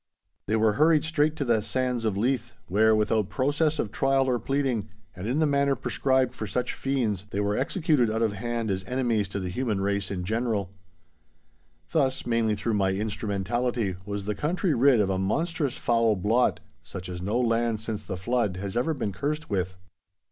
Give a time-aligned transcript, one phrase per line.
[0.47, 4.39] They were hurried straight to the sands of Leith, where, without process of trial or
[4.39, 8.71] pleading, and in the manner prescribed for such fiends, they were executed out of hand
[8.71, 10.71] as enemies to the human race in general.
[11.91, 17.07] Thus, mainly through my instrumentality, was the country rid of a monstrous foul blot such
[17.07, 19.75] as no land since the flood has ever been cursed with.